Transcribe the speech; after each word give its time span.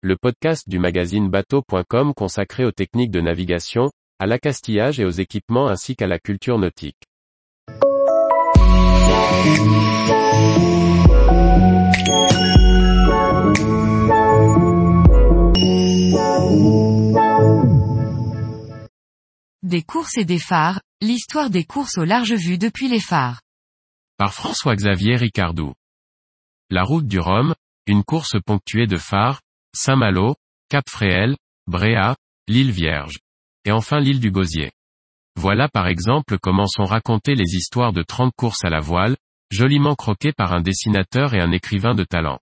le 0.00 0.16
podcast 0.16 0.68
du 0.68 0.78
magazine 0.78 1.28
bateau.com 1.28 2.14
consacré 2.14 2.64
aux 2.64 2.70
techniques 2.70 3.10
de 3.10 3.20
navigation, 3.20 3.90
à 4.20 4.26
l'accastillage 4.26 5.00
et 5.00 5.04
aux 5.04 5.10
équipements 5.10 5.66
ainsi 5.66 5.96
qu'à 5.96 6.06
la 6.06 6.20
culture 6.20 6.56
nautique. 6.56 7.02
Des 19.64 19.82
courses 19.82 20.16
et 20.16 20.24
des 20.24 20.38
phares, 20.38 20.80
l'histoire 21.00 21.50
des 21.50 21.64
courses 21.64 21.98
au 21.98 22.04
large 22.04 22.34
vue 22.34 22.56
depuis 22.56 22.86
les 22.86 23.00
phares. 23.00 23.40
Par 24.16 24.32
François-Xavier 24.32 25.16
Ricardou. 25.16 25.72
La 26.70 26.84
route 26.84 27.08
du 27.08 27.18
Rhum, 27.18 27.52
une 27.86 28.04
course 28.04 28.36
ponctuée 28.46 28.86
de 28.86 28.96
phares, 28.96 29.40
Saint-Malo, 29.80 30.34
Cap-Fréhel, 30.70 31.36
Bréa, 31.68 32.16
l'île 32.48 32.72
Vierge. 32.72 33.20
Et 33.64 33.70
enfin 33.70 34.00
l'île 34.00 34.18
du 34.18 34.32
Gosier. 34.32 34.72
Voilà 35.36 35.68
par 35.68 35.86
exemple 35.86 36.36
comment 36.42 36.66
sont 36.66 36.84
racontées 36.84 37.36
les 37.36 37.54
histoires 37.54 37.92
de 37.92 38.02
30 38.02 38.32
courses 38.36 38.64
à 38.64 38.70
la 38.70 38.80
voile, 38.80 39.16
joliment 39.52 39.94
croquées 39.94 40.32
par 40.32 40.52
un 40.52 40.62
dessinateur 40.62 41.32
et 41.32 41.40
un 41.40 41.52
écrivain 41.52 41.94
de 41.94 42.02
talent. 42.02 42.40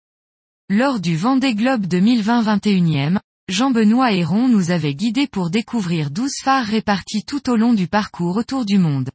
Lors 0.71 0.99
du 0.99 1.15
Vendée 1.15 1.55
Globe 1.55 1.85
2020-21e, 1.85 3.19
Jean-Benoît 3.49 4.13
Héron 4.13 4.49
nous 4.49 4.71
avait 4.71 4.95
guidés 4.95 5.27
pour 5.27 5.51
découvrir 5.51 6.11
12 6.11 6.37
phares 6.43 6.65
répartis 6.65 7.25
tout 7.27 7.51
au 7.51 7.57
long 7.57 7.75
du 7.75 7.87
parcours 7.87 8.39
autour 8.39 8.65
du 8.65 8.79
monde. 8.79 9.11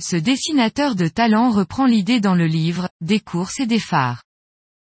Ce 0.00 0.14
dessinateur 0.14 0.94
de 0.94 1.08
talent 1.08 1.50
reprend 1.50 1.86
l'idée 1.86 2.20
dans 2.20 2.36
le 2.36 2.46
livre, 2.46 2.88
Des 3.00 3.18
courses 3.18 3.58
et 3.58 3.66
des 3.66 3.80
phares. 3.80 4.22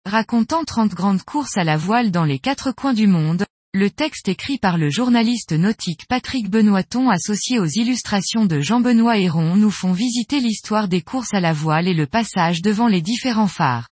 Racontant 0.07 0.65
30 0.65 0.95
grandes 0.95 1.25
courses 1.25 1.57
à 1.57 1.65
la 1.65 1.77
voile 1.77 2.13
dans 2.13 2.23
les 2.23 2.39
quatre 2.39 2.71
coins 2.71 2.95
du 2.95 3.09
monde, 3.09 3.45
le 3.75 3.91
texte 3.91 4.29
écrit 4.29 4.57
par 4.57 4.79
le 4.79 4.89
journaliste 4.89 5.51
nautique 5.51 6.07
Patrick 6.07 6.49
Benoîton 6.49 7.11
associé 7.11 7.59
aux 7.59 7.67
illustrations 7.67 8.47
de 8.47 8.61
Jean-Benoît 8.61 9.19
Héron 9.19 9.57
nous 9.57 9.73
font 9.73 9.91
visiter 9.91 10.39
l'histoire 10.39 10.87
des 10.87 11.03
courses 11.03 11.35
à 11.35 11.41
la 11.41 11.53
voile 11.53 11.89
et 11.89 11.93
le 11.93 12.07
passage 12.07 12.63
devant 12.63 12.87
les 12.87 13.03
différents 13.03 13.49
phares. 13.49 13.89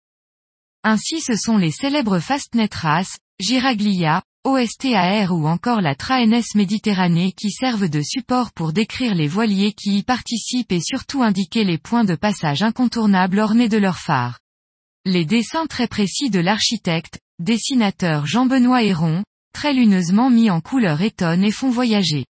Ainsi 0.83 1.21
ce 1.21 1.35
sont 1.35 1.57
les 1.57 1.69
célèbres 1.69 2.17
Fastnet 2.17 2.73
Race, 2.73 3.19
Giraglia, 3.39 4.23
OSTAR 4.45 5.31
ou 5.31 5.47
encore 5.47 5.81
la 5.81 5.93
Traenes 5.93 6.41
Méditerranée 6.55 7.33
qui 7.33 7.51
servent 7.51 7.87
de 7.87 8.01
support 8.01 8.51
pour 8.51 8.73
décrire 8.73 9.13
les 9.13 9.27
voiliers 9.27 9.73
qui 9.73 9.99
y 9.99 10.01
participent 10.01 10.71
et 10.71 10.81
surtout 10.81 11.21
indiquer 11.21 11.65
les 11.65 11.77
points 11.77 12.03
de 12.03 12.15
passage 12.15 12.63
incontournables 12.63 13.37
ornés 13.37 13.69
de 13.69 13.77
leurs 13.77 13.99
phares. 13.99 14.39
Les 15.05 15.23
dessins 15.23 15.65
très 15.65 15.87
précis 15.87 16.29
de 16.29 16.41
l'architecte, 16.41 17.19
dessinateur 17.39 18.25
Jean-Benoît 18.25 18.83
Héron, 18.83 19.23
très 19.53 19.73
luneusement 19.73 20.29
mis 20.29 20.49
en 20.49 20.59
couleur 20.59 21.01
étonnent 21.01 21.45
et 21.45 21.51
font 21.51 21.69
voyager. 21.69 22.25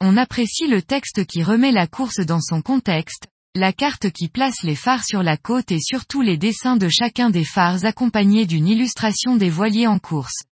On 0.00 0.16
apprécie 0.16 0.68
le 0.68 0.80
texte 0.80 1.26
qui 1.26 1.42
remet 1.42 1.72
la 1.72 1.88
course 1.88 2.20
dans 2.20 2.40
son 2.40 2.62
contexte, 2.62 3.26
la 3.56 3.72
carte 3.72 4.10
qui 4.12 4.28
place 4.28 4.62
les 4.62 4.76
phares 4.76 5.04
sur 5.04 5.24
la 5.24 5.36
côte 5.36 5.72
et 5.72 5.80
surtout 5.80 6.22
les 6.22 6.36
dessins 6.36 6.76
de 6.76 6.88
chacun 6.88 7.30
des 7.30 7.44
phares 7.44 7.84
accompagnés 7.84 8.46
d'une 8.46 8.68
illustration 8.68 9.34
des 9.34 9.50
voiliers 9.50 9.88
en 9.88 9.98
course. 9.98 10.44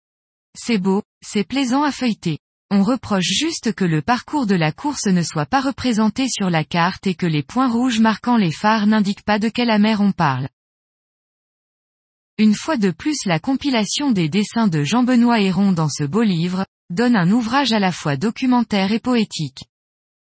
C'est 0.57 0.79
beau, 0.79 1.03
c'est 1.23 1.43
plaisant 1.43 1.83
à 1.83 1.91
feuilleter. 1.91 2.39
On 2.71 2.81
reproche 2.81 3.29
juste 3.29 3.73
que 3.73 3.85
le 3.85 4.01
parcours 4.01 4.47
de 4.47 4.55
la 4.55 4.71
course 4.71 5.05
ne 5.05 5.21
soit 5.21 5.45
pas 5.45 5.61
représenté 5.61 6.27
sur 6.27 6.49
la 6.49 6.63
carte 6.63 7.05
et 7.05 7.13
que 7.13 7.27
les 7.27 7.43
points 7.43 7.69
rouges 7.69 7.99
marquant 7.99 8.35
les 8.35 8.51
phares 8.51 8.87
n'indiquent 8.87 9.23
pas 9.23 9.37
de 9.37 9.49
quelle 9.49 9.79
mer 9.79 10.01
on 10.01 10.11
parle. 10.11 10.49
Une 12.39 12.55
fois 12.55 12.77
de 12.77 12.91
plus 12.91 13.25
la 13.25 13.37
compilation 13.37 14.11
des 14.11 14.29
dessins 14.29 14.69
de 14.69 14.85
Jean-Benoît 14.85 15.41
Héron 15.41 15.73
dans 15.73 15.89
ce 15.89 16.05
beau 16.05 16.23
livre, 16.23 16.65
donne 16.89 17.17
un 17.17 17.29
ouvrage 17.31 17.73
à 17.73 17.79
la 17.79 17.91
fois 17.91 18.15
documentaire 18.15 18.93
et 18.93 19.01
poétique. 19.01 19.65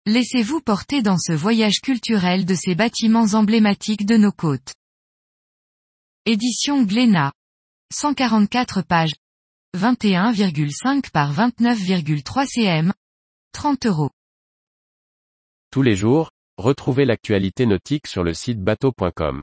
Laissez-vous 0.06 0.62
porter 0.62 1.02
dans 1.02 1.18
ce 1.18 1.34
voyage 1.34 1.82
culturel 1.82 2.46
de 2.46 2.54
ces 2.54 2.74
bâtiments 2.74 3.34
emblématiques 3.34 4.06
de 4.06 4.16
nos 4.16 4.32
côtes. 4.32 4.72
Édition 6.24 6.84
Glénat. 6.84 7.34
144 7.92 8.80
pages. 8.80 9.12
21,5 9.76 11.10
par 11.10 11.34
29,3 11.34 12.46
cm. 12.46 12.94
30 13.52 13.84
euros. 13.84 14.10
Tous 15.70 15.82
les 15.82 15.96
jours, 15.96 16.30
retrouvez 16.56 17.04
l'actualité 17.04 17.66
nautique 17.66 18.06
sur 18.06 18.24
le 18.24 18.32
site 18.32 18.62
bateau.com. 18.62 19.42